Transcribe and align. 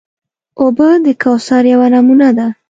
اوبه 0.59 0.89
د 1.05 1.07
کوثر 1.21 1.63
یوه 1.73 1.87
نمونه 1.93 2.29
ده. 2.37 2.47